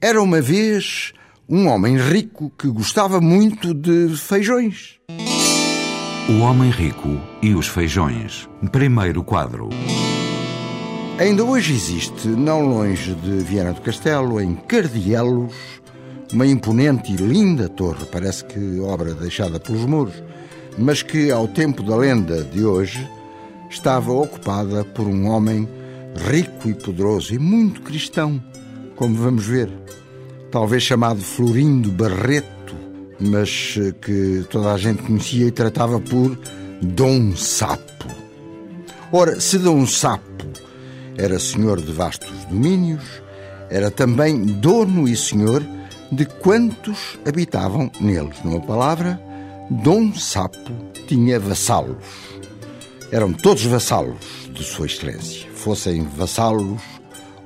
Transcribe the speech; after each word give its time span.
Era 0.00 0.22
uma 0.22 0.40
vez 0.40 1.12
um 1.48 1.66
homem 1.66 1.96
rico 1.96 2.52
que 2.56 2.68
gostava 2.68 3.20
muito 3.20 3.74
de 3.74 4.16
feijões. 4.16 5.00
O 6.28 6.38
Homem 6.38 6.70
Rico 6.70 7.20
e 7.42 7.52
os 7.52 7.66
Feijões. 7.66 8.48
Primeiro 8.70 9.24
quadro. 9.24 9.70
Ainda 11.18 11.42
hoje 11.42 11.72
existe, 11.72 12.28
não 12.28 12.68
longe 12.68 13.12
de 13.12 13.38
Viana 13.38 13.72
do 13.72 13.80
Castelo, 13.80 14.40
em 14.40 14.54
Cardielos, 14.54 15.52
uma 16.32 16.46
imponente 16.46 17.12
e 17.12 17.16
linda 17.16 17.68
torre, 17.68 18.04
parece 18.04 18.44
que 18.44 18.78
obra 18.78 19.14
deixada 19.14 19.58
pelos 19.58 19.84
muros, 19.84 20.22
mas 20.78 21.02
que, 21.02 21.32
ao 21.32 21.48
tempo 21.48 21.82
da 21.82 21.96
lenda 21.96 22.44
de 22.44 22.64
hoje, 22.64 23.04
estava 23.68 24.12
ocupada 24.12 24.84
por 24.84 25.08
um 25.08 25.26
homem 25.26 25.68
rico 26.30 26.68
e 26.68 26.74
poderoso 26.74 27.34
e 27.34 27.38
muito 27.38 27.82
cristão, 27.82 28.40
como 28.98 29.14
vamos 29.14 29.46
ver. 29.46 29.70
Talvez 30.50 30.82
chamado 30.82 31.20
Florindo 31.20 31.90
Barreto, 31.92 32.74
mas 33.20 33.76
eh, 33.78 33.92
que 33.92 34.44
toda 34.50 34.72
a 34.72 34.78
gente 34.78 35.02
conhecia 35.02 35.46
e 35.46 35.50
tratava 35.52 36.00
por 36.00 36.36
Dom 36.82 37.34
Sapo. 37.36 38.08
Ora, 39.12 39.40
se 39.40 39.58
Dom 39.58 39.86
Sapo 39.86 40.46
era 41.16 41.38
senhor 41.38 41.80
de 41.80 41.92
vastos 41.92 42.44
domínios, 42.50 43.04
era 43.70 43.90
também 43.90 44.44
dono 44.44 45.08
e 45.08 45.16
senhor 45.16 45.64
de 46.10 46.24
quantos 46.24 47.18
habitavam 47.26 47.90
neles. 48.00 48.42
Numa 48.42 48.60
palavra, 48.60 49.20
Dom 49.70 50.12
Sapo 50.14 50.72
tinha 51.06 51.38
vassalos. 51.38 52.04
Eram 53.12 53.32
todos 53.32 53.64
vassalos 53.64 54.18
de 54.52 54.64
Sua 54.64 54.86
Excelência, 54.86 55.48
fossem 55.54 56.02
vassalos 56.02 56.82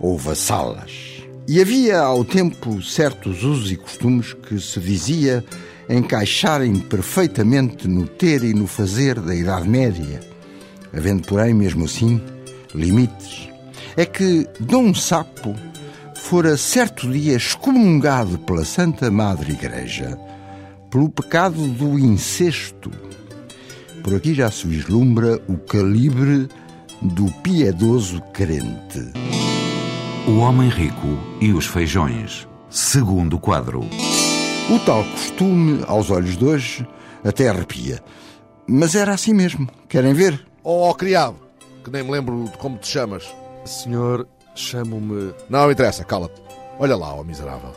ou 0.00 0.16
vassalas. 0.16 1.11
E 1.52 1.60
havia 1.60 2.00
ao 2.00 2.24
tempo 2.24 2.80
certos 2.80 3.44
usos 3.44 3.70
e 3.70 3.76
costumes 3.76 4.32
que 4.32 4.58
se 4.58 4.80
dizia 4.80 5.44
encaixarem 5.86 6.78
perfeitamente 6.78 7.86
no 7.86 8.06
ter 8.06 8.42
e 8.42 8.54
no 8.54 8.66
fazer 8.66 9.20
da 9.20 9.34
Idade 9.34 9.68
Média, 9.68 10.20
havendo, 10.94 11.26
porém, 11.26 11.52
mesmo 11.52 11.84
assim, 11.84 12.22
limites. 12.74 13.50
É 13.98 14.06
que 14.06 14.48
Dom 14.60 14.94
Sapo 14.94 15.54
fora 16.14 16.56
certo 16.56 17.06
dia 17.12 17.36
excomungado 17.36 18.38
pela 18.38 18.64
Santa 18.64 19.10
Madre 19.10 19.52
Igreja 19.52 20.18
pelo 20.90 21.10
pecado 21.10 21.66
do 21.68 21.98
incesto. 21.98 22.90
Por 24.02 24.14
aqui 24.14 24.32
já 24.32 24.50
se 24.50 24.66
vislumbra 24.66 25.38
o 25.46 25.58
calibre 25.58 26.48
do 27.02 27.30
piedoso 27.42 28.22
crente. 28.32 29.41
O 30.24 30.38
Homem 30.38 30.68
Rico 30.68 31.18
e 31.40 31.52
os 31.52 31.66
Feijões. 31.66 32.46
Segundo 32.70 33.40
quadro. 33.40 33.80
O 33.80 34.78
tal 34.86 35.02
costume, 35.02 35.82
aos 35.88 36.12
olhos 36.12 36.36
de 36.36 36.44
hoje, 36.44 36.86
até 37.24 37.48
arrepia. 37.48 38.00
Mas 38.64 38.94
era 38.94 39.12
assim 39.12 39.34
mesmo. 39.34 39.68
Querem 39.88 40.14
ver? 40.14 40.46
Oh, 40.62 40.94
criado, 40.94 41.34
que 41.82 41.90
nem 41.90 42.04
me 42.04 42.12
lembro 42.12 42.44
de 42.44 42.56
como 42.58 42.78
te 42.78 42.86
chamas. 42.86 43.24
Senhor, 43.64 44.28
chamo-me. 44.54 45.34
Não 45.50 45.72
interessa, 45.72 46.04
cala-te. 46.04 46.40
Olha 46.78 46.94
lá, 46.94 47.12
ó 47.12 47.24
miserável. 47.24 47.72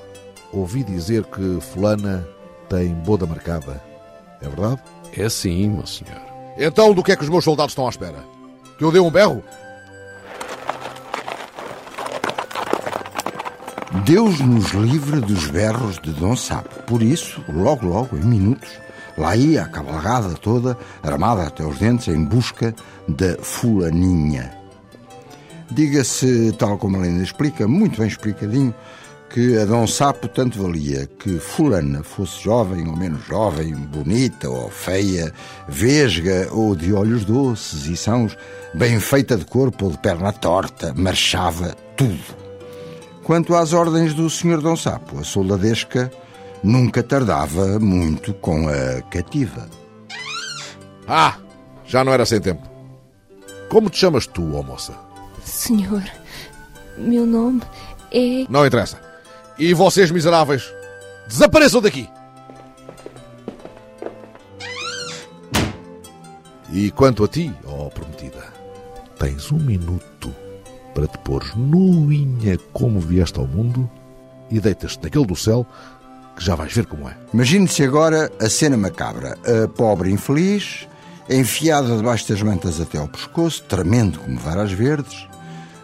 Ouvi 0.53 0.83
dizer 0.83 1.23
que 1.23 1.59
fulana 1.59 2.27
tem 2.69 2.93
boda 2.93 3.25
marcada. 3.25 3.81
É 4.39 4.47
verdade? 4.47 4.83
É 5.17 5.27
sim, 5.29 5.69
meu 5.69 5.87
senhor. 5.87 6.21
Então 6.59 6.93
do 6.93 7.01
que 7.01 7.11
é 7.11 7.15
que 7.15 7.23
os 7.23 7.29
meus 7.29 7.43
soldados 7.43 7.71
estão 7.71 7.87
à 7.87 7.89
espera? 7.89 8.23
Que 8.77 8.83
eu 8.83 8.91
dê 8.91 8.99
um 8.99 9.09
berro? 9.09 9.43
Deus 14.03 14.39
nos 14.39 14.71
livre 14.71 15.21
dos 15.21 15.47
berros 15.47 15.99
de 15.99 16.11
Dom 16.11 16.35
Sapo. 16.35 16.83
Por 16.83 17.01
isso, 17.01 17.43
logo, 17.47 17.87
logo, 17.87 18.17
em 18.17 18.23
minutos, 18.23 18.69
lá 19.17 19.35
ia 19.35 19.63
a 19.63 19.67
cavalgada 19.67 20.33
toda, 20.35 20.77
armada 21.01 21.43
até 21.43 21.63
os 21.63 21.77
dentes, 21.77 22.07
em 22.09 22.23
busca 22.23 22.75
da 23.07 23.37
fulaninha. 23.41 24.51
Diga-se, 25.71 26.53
tal 26.59 26.77
como 26.77 26.97
a 26.97 26.99
lenda 26.99 27.23
explica, 27.23 27.67
muito 27.67 27.97
bem 27.97 28.07
explicadinho, 28.07 28.75
que 29.29 29.57
a 29.57 29.65
Dom 29.65 29.87
Sapo 29.87 30.27
tanto 30.27 30.61
valia 30.61 31.07
que 31.19 31.39
fulana 31.39 32.03
fosse 32.03 32.43
jovem 32.43 32.87
ou 32.87 32.95
menos 32.95 33.25
jovem, 33.25 33.73
bonita 33.73 34.49
ou 34.49 34.69
feia, 34.69 35.33
vesga 35.67 36.49
ou 36.51 36.75
de 36.75 36.93
olhos 36.93 37.25
doces 37.25 37.85
e 37.87 37.97
sãos, 37.97 38.37
bem 38.73 38.99
feita 38.99 39.35
de 39.35 39.45
corpo 39.45 39.85
ou 39.85 39.91
de 39.91 39.97
perna 39.97 40.31
torta, 40.31 40.93
marchava 40.95 41.75
tudo. 41.97 42.44
Quanto 43.25 43.55
às 43.55 43.73
ordens 43.73 44.13
do 44.13 44.29
Sr. 44.29 44.61
Dom 44.61 44.75
Sapo, 44.75 45.19
a 45.19 45.23
soldadesca 45.23 46.11
nunca 46.63 47.01
tardava 47.01 47.79
muito 47.79 48.35
com 48.35 48.69
a 48.69 49.01
cativa. 49.09 49.67
Ah, 51.07 51.35
já 51.87 52.03
não 52.03 52.13
era 52.13 52.23
sem 52.23 52.39
tempo. 52.39 52.61
Como 53.67 53.89
te 53.89 53.97
chamas 53.97 54.27
tu, 54.27 54.55
ó 54.55 54.61
moça? 54.61 54.93
Senhor, 55.43 56.03
meu 56.99 57.25
nome 57.25 57.63
é. 58.11 58.45
Não 58.47 58.63
interessa. 58.63 59.01
E 59.57 59.73
vocês, 59.73 60.11
miseráveis, 60.11 60.71
desapareçam 61.27 61.81
daqui! 61.81 62.07
E 66.71 66.91
quanto 66.91 67.23
a 67.23 67.27
ti, 67.27 67.51
ó 67.65 67.89
prometida, 67.89 68.53
tens 69.17 69.51
um 69.51 69.57
minuto 69.57 70.44
para 70.95 71.07
te 71.07 71.17
pôres 71.19 71.53
nuinha 71.55 72.57
como 72.73 72.99
vieste 72.99 73.37
ao 73.37 73.45
mundo 73.45 73.87
e 74.49 74.59
deitas-te 74.59 75.03
naquele 75.03 75.25
do 75.25 75.35
céu 75.35 75.67
que 76.35 76.43
já 76.43 76.55
vais 76.55 76.73
ver 76.73 76.85
como 76.85 77.07
é. 77.07 77.15
Imagine-se 77.33 77.83
agora 77.83 78.31
a 78.41 78.49
cena 78.49 78.75
macabra. 78.75 79.37
A 79.45 79.67
pobre 79.67 80.11
infeliz, 80.11 80.87
enfiada 81.29 81.95
debaixo 81.95 82.27
das 82.29 82.41
mantas 82.41 82.81
até 82.81 82.97
ao 82.97 83.07
pescoço, 83.07 83.63
tremendo 83.63 84.19
como 84.19 84.39
varas 84.39 84.71
verdes, 84.71 85.27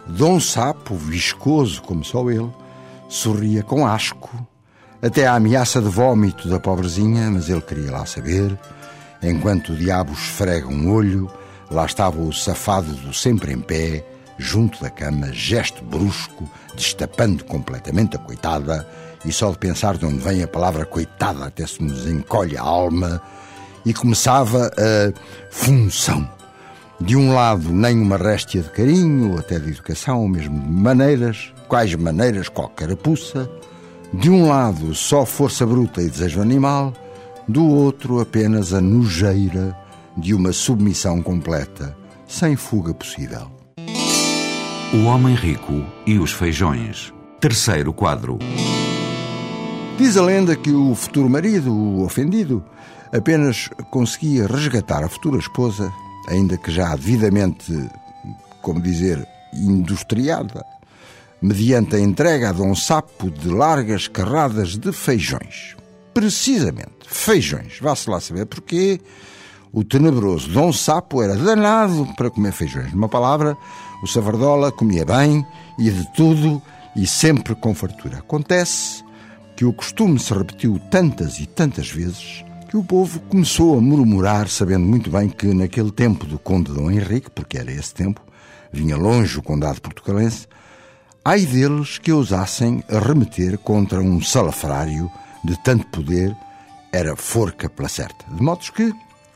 Dom 0.06 0.40
Sapo, 0.40 0.96
viscoso 0.96 1.80
como 1.82 2.04
só 2.04 2.28
ele, 2.30 2.50
sorria 3.08 3.62
com 3.62 3.86
asco, 3.86 4.46
até 5.00 5.26
a 5.26 5.34
ameaça 5.34 5.80
de 5.80 5.88
vômito 5.88 6.48
da 6.48 6.58
pobrezinha, 6.58 7.30
mas 7.30 7.48
ele 7.48 7.60
queria 7.60 7.92
lá 7.92 8.06
saber. 8.06 8.58
Enquanto 9.22 9.72
o 9.72 9.76
diabo 9.76 10.12
esfrega 10.12 10.66
um 10.66 10.92
olho, 10.92 11.30
lá 11.70 11.86
estava 11.86 12.20
o 12.20 12.32
safado 12.32 12.92
do 12.92 13.14
sempre 13.14 13.52
em 13.52 13.60
pé, 13.60 14.04
junto 14.38 14.82
da 14.82 14.90
cama, 14.90 15.32
gesto 15.32 15.84
brusco, 15.84 16.48
destapando 16.74 17.44
completamente 17.44 18.16
a 18.16 18.18
coitada, 18.18 18.86
e 19.24 19.32
só 19.32 19.50
de 19.50 19.58
pensar 19.58 19.96
de 19.96 20.04
onde 20.04 20.18
vem 20.18 20.42
a 20.42 20.48
palavra 20.48 20.84
coitada 20.84 21.44
até 21.44 21.66
se 21.66 21.82
nos 21.82 22.06
encolhe 22.06 22.56
a 22.56 22.62
alma, 22.62 23.22
e 23.84 23.92
começava 23.92 24.70
a 24.76 25.12
função. 25.50 26.28
De 27.00 27.16
um 27.16 27.34
lado, 27.34 27.72
nem 27.72 28.00
uma 28.00 28.16
réstia 28.16 28.62
de 28.62 28.70
carinho, 28.70 29.32
ou 29.32 29.38
até 29.38 29.58
de 29.58 29.70
educação, 29.70 30.20
ou 30.20 30.28
mesmo 30.28 30.60
de 30.60 30.68
maneiras, 30.68 31.52
quais 31.66 31.94
maneiras, 31.94 32.48
qualquer 32.48 32.86
carapuça. 32.86 33.50
De 34.14 34.30
um 34.30 34.48
lado, 34.48 34.94
só 34.94 35.26
força 35.26 35.66
bruta 35.66 36.00
e 36.00 36.08
desejo 36.08 36.40
animal, 36.40 36.92
do 37.48 37.66
outro, 37.66 38.20
apenas 38.20 38.72
a 38.72 38.80
nojeira 38.80 39.76
de 40.16 40.34
uma 40.34 40.52
submissão 40.52 41.22
completa, 41.22 41.96
sem 42.26 42.54
fuga 42.54 42.94
possível. 42.94 43.61
O 44.94 45.04
Homem 45.04 45.34
Rico 45.34 45.86
e 46.06 46.18
os 46.18 46.32
Feijões. 46.32 47.14
Terceiro 47.40 47.94
quadro. 47.94 48.38
Diz 49.96 50.18
a 50.18 50.22
lenda 50.22 50.54
que 50.54 50.70
o 50.70 50.94
futuro 50.94 51.30
marido, 51.30 51.72
o 51.72 52.04
ofendido, 52.04 52.62
apenas 53.10 53.70
conseguia 53.90 54.46
resgatar 54.46 55.02
a 55.02 55.08
futura 55.08 55.38
esposa, 55.38 55.90
ainda 56.28 56.58
que 56.58 56.70
já 56.70 56.94
devidamente, 56.94 57.72
como 58.60 58.82
dizer, 58.82 59.26
industriada, 59.54 60.62
mediante 61.40 61.96
a 61.96 61.98
entrega 61.98 62.50
a 62.50 62.52
Dom 62.52 62.74
Sapo 62.74 63.30
de 63.30 63.48
largas 63.48 64.08
carradas 64.08 64.76
de 64.76 64.92
feijões. 64.92 65.74
Precisamente, 66.12 67.06
feijões. 67.06 67.78
Vá-se 67.80 68.10
lá 68.10 68.20
saber 68.20 68.44
porquê. 68.44 69.00
O 69.74 69.82
tenebroso 69.82 70.50
Dom 70.50 70.70
Sapo 70.70 71.22
era 71.22 71.34
danado 71.34 72.06
para 72.14 72.30
comer 72.30 72.52
feijões. 72.52 72.92
Numa 72.92 73.08
palavra, 73.08 73.56
o 74.02 74.06
Savardola 74.06 74.70
comia 74.70 75.02
bem 75.02 75.46
e 75.78 75.90
de 75.90 76.12
tudo 76.12 76.60
e 76.94 77.06
sempre 77.06 77.54
com 77.54 77.74
fartura. 77.74 78.18
Acontece, 78.18 79.02
que 79.56 79.64
o 79.64 79.72
costume 79.72 80.18
se 80.18 80.34
repetiu 80.34 80.78
tantas 80.90 81.38
e 81.38 81.46
tantas 81.46 81.88
vezes 81.88 82.44
que 82.68 82.76
o 82.76 82.84
povo 82.84 83.18
começou 83.20 83.78
a 83.78 83.80
murmurar, 83.80 84.46
sabendo 84.46 84.84
muito 84.84 85.10
bem 85.10 85.30
que 85.30 85.46
naquele 85.54 85.90
tempo 85.90 86.26
do 86.26 86.38
Conde 86.38 86.72
Dom 86.72 86.90
Henrique, 86.90 87.30
porque 87.30 87.56
era 87.56 87.72
esse 87.72 87.94
tempo, 87.94 88.20
vinha 88.70 88.96
longe 88.96 89.38
o 89.38 89.42
condado 89.42 89.80
portugalense, 89.80 90.46
ai 91.24 91.46
deles 91.46 91.96
que 91.96 92.12
ousassem 92.12 92.84
remeter 92.88 93.56
contra 93.56 94.00
um 94.00 94.20
salafrário 94.20 95.10
de 95.42 95.58
tanto 95.62 95.86
poder, 95.86 96.36
era 96.92 97.16
forca 97.16 97.70
pela 97.70 97.88
certa. 97.88 98.24
De 98.34 98.42
modo 98.42 98.60
que 98.72 98.92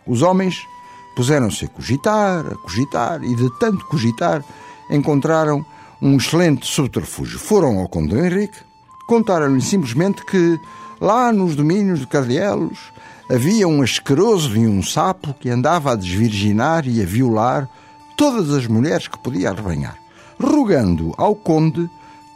os 0.07 0.23
homens 0.23 0.67
puseram-se 1.15 1.65
a 1.65 1.69
cogitar, 1.69 2.47
a 2.47 2.55
cogitar, 2.57 3.25
e 3.25 3.35
de 3.35 3.51
tanto 3.59 3.87
cogitar 3.87 4.45
encontraram 4.91 5.65
um 6.01 6.17
excelente 6.17 6.67
subterfúgio. 6.67 7.39
Foram 7.39 7.79
ao 7.79 7.89
Conde 7.89 8.15
Henrique, 8.17 8.59
contaram-lhe 9.07 9.63
simplesmente 9.63 10.25
que 10.25 10.59
lá 11.01 11.33
nos 11.33 11.57
domínios 11.57 12.01
de 12.01 12.07
Cardielos 12.07 12.93
havia 13.31 13.67
um 13.67 13.83
asqueroso 13.83 14.57
e 14.57 14.67
um 14.67 14.83
sapo 14.83 15.35
que 15.35 15.49
andava 15.49 15.93
a 15.93 15.97
desvirginar 15.97 16.87
e 16.87 17.03
a 17.03 17.07
violar 17.07 17.69
todas 18.17 18.51
as 18.51 18.67
mulheres 18.67 19.09
que 19.09 19.19
podia 19.19 19.51
arrebanhar, 19.51 19.97
rogando 20.41 21.13
ao 21.17 21.35
Conde 21.35 21.89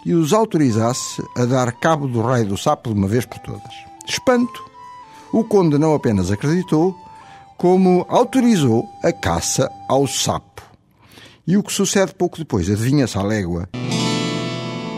que 0.03 0.15
os 0.15 0.33
autorizasse 0.33 1.23
a 1.37 1.45
dar 1.45 1.73
cabo 1.73 2.09
do 2.09 2.23
raio 2.23 2.47
do 2.47 2.57
sapo 2.57 2.93
de 2.93 2.99
uma 2.99 3.07
vez 3.07 3.27
por 3.27 3.39
todas. 3.41 3.75
Espanto! 4.07 4.65
O 5.33 5.45
Conde 5.45 5.79
não 5.79 5.95
apenas 5.95 6.31
acreditou, 6.31 6.97
como 7.61 8.07
autorizou 8.09 8.89
a 9.05 9.13
caça 9.13 9.71
ao 9.87 10.07
sapo. 10.07 10.63
E 11.47 11.59
o 11.59 11.63
que 11.63 11.71
sucede 11.71 12.15
pouco 12.15 12.39
depois, 12.39 12.71
adivinha-se 12.71 13.19
à 13.19 13.23
légua. 13.23 13.69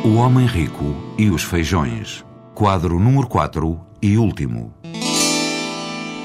O 0.04 0.14
Homem 0.14 0.46
Rico 0.46 0.94
e 1.18 1.28
os 1.28 1.42
Feijões. 1.42 2.24
Quadro 2.54 3.00
número 3.00 3.26
4 3.26 3.80
e 4.00 4.16
último. 4.16 4.72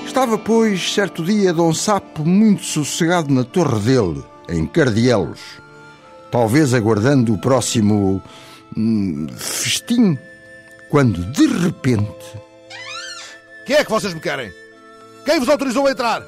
Estava, 0.06 0.38
pois, 0.38 0.94
certo 0.94 1.24
dia, 1.24 1.52
Dom 1.52 1.74
Sapo 1.74 2.24
muito 2.24 2.64
sossegado 2.64 3.34
na 3.34 3.44
torre 3.44 3.80
dele, 3.80 4.24
em 4.48 4.68
Cardielos, 4.68 5.40
talvez 6.32 6.72
aguardando 6.76 7.34
o 7.34 7.42
próximo 7.42 8.22
hum, 8.78 9.26
festim, 9.36 10.16
quando, 10.88 11.26
de 11.32 11.48
repente... 11.48 12.40
Quem 13.66 13.78
é 13.78 13.84
que 13.84 13.90
vocês 13.90 14.14
me 14.14 14.20
querem? 14.20 14.67
Quem 15.28 15.42
vos 15.42 15.50
autorizou 15.50 15.86
a 15.86 15.92
entrar? 15.92 16.24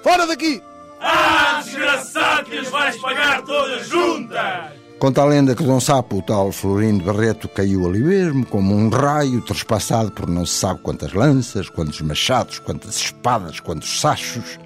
Fora 0.00 0.24
daqui! 0.24 0.62
Ah, 1.00 1.60
desgraçado, 1.64 2.44
que 2.44 2.56
lhes 2.56 2.70
vais 2.70 2.96
pagar 2.98 3.42
todas 3.42 3.88
juntas! 3.88 4.74
Conta 5.00 5.22
a 5.22 5.24
lenda 5.24 5.56
que 5.56 5.64
Dom 5.64 5.80
Sapo, 5.80 6.18
o 6.18 6.22
tal 6.22 6.52
Florindo 6.52 7.02
Barreto, 7.02 7.48
caiu 7.48 7.88
ali 7.88 7.98
mesmo, 7.98 8.46
como 8.46 8.76
um 8.76 8.90
raio, 8.90 9.40
trespassado 9.40 10.12
por 10.12 10.28
não 10.28 10.46
se 10.46 10.54
sabe 10.54 10.78
quantas 10.84 11.12
lanças, 11.14 11.68
quantos 11.68 12.00
machados, 12.00 12.60
quantas 12.60 12.94
espadas, 12.98 13.58
quantos 13.58 14.00
sachos. 14.00 14.56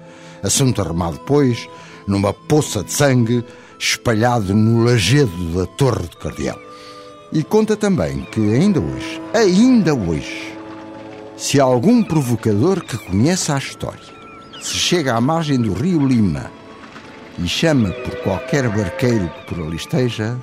Assunto 0.43 0.79
arrumado, 0.79 1.19
pois, 1.25 1.67
numa 2.05 2.31
poça 2.31 2.83
de 2.83 2.91
sangue, 2.91 3.43
espalhado 3.79 4.53
no 4.53 4.83
lajedo 4.85 5.45
da 5.57 5.65
Torre 5.65 6.07
de 6.09 6.17
Cardielos. 6.17 6.61
E 7.31 7.43
conta 7.43 7.75
também 7.75 8.21
que 8.25 8.39
ainda 8.39 8.79
hoje, 8.79 9.19
ainda 9.33 9.95
hoje, 9.95 10.42
se 11.43 11.59
algum 11.59 12.01
provocador 12.01 12.81
que 12.85 12.97
conheça 12.97 13.53
a 13.53 13.57
história 13.57 13.99
se 14.61 14.75
chega 14.75 15.13
à 15.13 15.19
margem 15.19 15.59
do 15.59 15.73
rio 15.73 16.07
Lima 16.07 16.49
e 17.37 17.45
chama 17.49 17.89
por 17.89 18.15
qualquer 18.23 18.69
barqueiro 18.69 19.27
que 19.27 19.53
por 19.53 19.61
ali 19.61 19.75
esteja. 19.75 20.39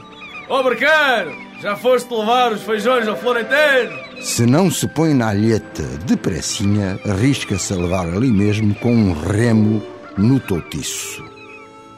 Ó 0.50 0.60
oh, 0.60 0.62
barqueiro, 0.62 1.34
já 1.62 1.74
foste 1.74 2.12
levar 2.12 2.52
os 2.52 2.60
feijões 2.60 3.08
ao 3.08 3.16
Florentino? 3.16 3.98
Se 4.20 4.44
não 4.44 4.70
se 4.70 4.86
põe 4.88 5.14
na 5.14 5.30
alheta 5.30 5.84
depressinha, 6.04 7.00
arrisca-se 7.08 7.72
a 7.72 7.76
levar 7.76 8.06
ali 8.06 8.30
mesmo 8.30 8.74
com 8.74 8.92
um 8.92 9.14
remo 9.14 9.82
no 10.18 10.38
toutiço. 10.38 11.24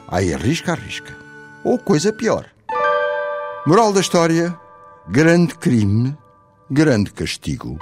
Aí 0.07 0.33
arrisca, 0.33 0.71
arrisca. 0.71 1.13
Ou 1.65 1.77
coisa 1.77 2.13
pior. 2.13 2.45
Moral 3.67 3.91
da 3.91 3.99
história: 3.99 4.57
grande 5.09 5.55
crime, 5.55 6.15
grande 6.71 7.11
castigo. 7.11 7.77